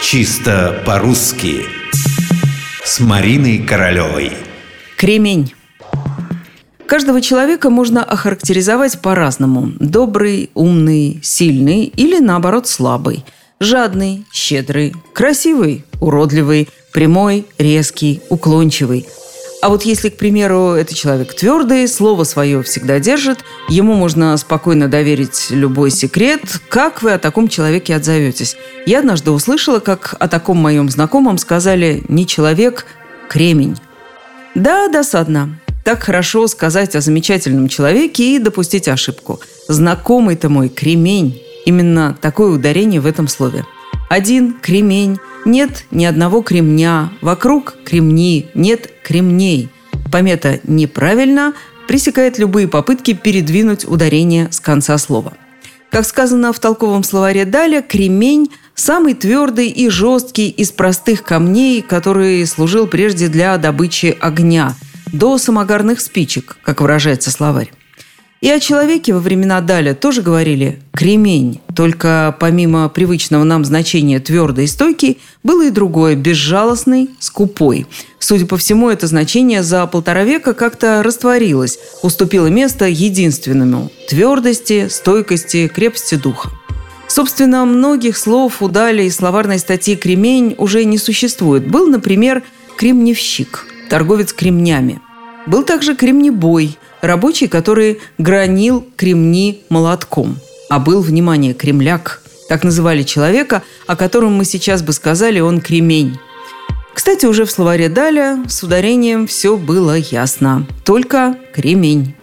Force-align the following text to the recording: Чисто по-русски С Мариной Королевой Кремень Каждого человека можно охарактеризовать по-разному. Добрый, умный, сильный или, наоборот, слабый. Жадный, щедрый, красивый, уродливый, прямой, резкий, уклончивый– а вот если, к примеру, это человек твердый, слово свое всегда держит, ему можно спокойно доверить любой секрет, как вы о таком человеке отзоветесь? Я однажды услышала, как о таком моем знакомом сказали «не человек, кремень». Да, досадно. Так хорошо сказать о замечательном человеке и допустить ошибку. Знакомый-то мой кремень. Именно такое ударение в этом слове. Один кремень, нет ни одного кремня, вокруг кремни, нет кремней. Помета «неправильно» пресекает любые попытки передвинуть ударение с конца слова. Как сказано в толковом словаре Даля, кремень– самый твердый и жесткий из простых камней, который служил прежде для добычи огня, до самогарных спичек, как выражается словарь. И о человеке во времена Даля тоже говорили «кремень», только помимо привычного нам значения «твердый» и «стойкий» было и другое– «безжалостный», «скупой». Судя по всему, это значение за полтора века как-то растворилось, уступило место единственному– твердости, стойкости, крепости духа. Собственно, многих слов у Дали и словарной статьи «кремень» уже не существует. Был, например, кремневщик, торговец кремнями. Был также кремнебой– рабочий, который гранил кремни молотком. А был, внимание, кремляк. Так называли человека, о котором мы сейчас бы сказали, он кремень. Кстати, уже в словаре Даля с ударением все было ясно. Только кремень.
Чисто 0.00 0.82
по-русски 0.86 1.64
С 2.84 3.00
Мариной 3.00 3.58
Королевой 3.58 4.32
Кремень 4.96 5.52
Каждого 6.86 7.20
человека 7.20 7.68
можно 7.68 8.04
охарактеризовать 8.04 9.00
по-разному. 9.00 9.72
Добрый, 9.80 10.50
умный, 10.54 11.18
сильный 11.22 11.84
или, 11.84 12.20
наоборот, 12.20 12.68
слабый. 12.68 13.24
Жадный, 13.60 14.24
щедрый, 14.32 14.94
красивый, 15.12 15.84
уродливый, 16.00 16.68
прямой, 16.92 17.44
резкий, 17.58 18.22
уклончивый– 18.30 19.06
а 19.60 19.70
вот 19.70 19.82
если, 19.82 20.08
к 20.08 20.16
примеру, 20.16 20.70
это 20.70 20.94
человек 20.94 21.34
твердый, 21.34 21.88
слово 21.88 22.22
свое 22.24 22.62
всегда 22.62 23.00
держит, 23.00 23.40
ему 23.68 23.94
можно 23.94 24.36
спокойно 24.36 24.86
доверить 24.86 25.48
любой 25.50 25.90
секрет, 25.90 26.42
как 26.68 27.02
вы 27.02 27.12
о 27.12 27.18
таком 27.18 27.48
человеке 27.48 27.96
отзоветесь? 27.96 28.56
Я 28.86 29.00
однажды 29.00 29.32
услышала, 29.32 29.80
как 29.80 30.14
о 30.20 30.28
таком 30.28 30.58
моем 30.58 30.88
знакомом 30.88 31.38
сказали 31.38 32.04
«не 32.08 32.26
человек, 32.26 32.86
кремень». 33.28 33.76
Да, 34.54 34.88
досадно. 34.88 35.58
Так 35.84 36.04
хорошо 36.04 36.46
сказать 36.46 36.94
о 36.94 37.00
замечательном 37.00 37.68
человеке 37.68 38.36
и 38.36 38.38
допустить 38.38 38.88
ошибку. 38.88 39.40
Знакомый-то 39.68 40.48
мой 40.48 40.68
кремень. 40.68 41.42
Именно 41.66 42.16
такое 42.20 42.50
ударение 42.50 43.00
в 43.00 43.06
этом 43.06 43.26
слове. 43.26 43.64
Один 44.08 44.54
кремень, 44.60 45.18
нет 45.48 45.84
ни 45.90 46.04
одного 46.04 46.42
кремня, 46.42 47.10
вокруг 47.20 47.74
кремни, 47.84 48.46
нет 48.54 48.88
кремней. 49.02 49.68
Помета 50.12 50.60
«неправильно» 50.62 51.54
пресекает 51.88 52.38
любые 52.38 52.68
попытки 52.68 53.14
передвинуть 53.14 53.84
ударение 53.84 54.52
с 54.52 54.60
конца 54.60 54.96
слова. 54.98 55.32
Как 55.90 56.06
сказано 56.06 56.52
в 56.52 56.60
толковом 56.60 57.02
словаре 57.02 57.44
Даля, 57.44 57.82
кремень– 57.82 58.50
самый 58.78 59.14
твердый 59.14 59.68
и 59.68 59.88
жесткий 59.88 60.48
из 60.48 60.70
простых 60.70 61.24
камней, 61.24 61.82
который 61.82 62.46
служил 62.46 62.86
прежде 62.86 63.28
для 63.28 63.56
добычи 63.58 64.16
огня, 64.20 64.74
до 65.12 65.38
самогарных 65.38 66.00
спичек, 66.00 66.58
как 66.62 66.80
выражается 66.80 67.30
словарь. 67.30 67.72
И 68.40 68.48
о 68.50 68.60
человеке 68.60 69.14
во 69.14 69.18
времена 69.18 69.60
Даля 69.60 69.94
тоже 69.94 70.22
говорили 70.22 70.78
«кремень», 70.92 71.60
только 71.74 72.36
помимо 72.38 72.88
привычного 72.88 73.42
нам 73.42 73.64
значения 73.64 74.20
«твердый» 74.20 74.64
и 74.64 74.68
«стойкий» 74.68 75.18
было 75.42 75.66
и 75.66 75.70
другое– 75.70 76.14
«безжалостный», 76.16 77.10
«скупой». 77.18 77.86
Судя 78.20 78.46
по 78.46 78.56
всему, 78.56 78.90
это 78.90 79.08
значение 79.08 79.64
за 79.64 79.84
полтора 79.88 80.22
века 80.22 80.54
как-то 80.54 81.02
растворилось, 81.02 81.80
уступило 82.02 82.46
место 82.46 82.84
единственному– 82.86 83.90
твердости, 84.08 84.86
стойкости, 84.88 85.66
крепости 85.66 86.14
духа. 86.14 86.50
Собственно, 87.08 87.64
многих 87.64 88.16
слов 88.16 88.62
у 88.62 88.68
Дали 88.68 89.02
и 89.02 89.10
словарной 89.10 89.58
статьи 89.58 89.96
«кремень» 89.96 90.54
уже 90.58 90.84
не 90.84 90.98
существует. 90.98 91.68
Был, 91.68 91.88
например, 91.88 92.44
кремневщик, 92.76 93.66
торговец 93.90 94.32
кремнями. 94.32 95.00
Был 95.46 95.64
также 95.64 95.96
кремнебой– 95.96 96.78
рабочий, 97.00 97.48
который 97.48 98.00
гранил 98.18 98.86
кремни 98.96 99.62
молотком. 99.68 100.38
А 100.68 100.78
был, 100.78 101.00
внимание, 101.00 101.54
кремляк. 101.54 102.22
Так 102.48 102.64
называли 102.64 103.02
человека, 103.02 103.62
о 103.86 103.96
котором 103.96 104.34
мы 104.34 104.44
сейчас 104.44 104.82
бы 104.82 104.92
сказали, 104.92 105.40
он 105.40 105.60
кремень. 105.60 106.18
Кстати, 106.94 107.26
уже 107.26 107.44
в 107.44 107.50
словаре 107.50 107.88
Даля 107.88 108.42
с 108.48 108.62
ударением 108.62 109.26
все 109.26 109.56
было 109.56 109.96
ясно. 109.96 110.66
Только 110.84 111.36
кремень. 111.54 112.16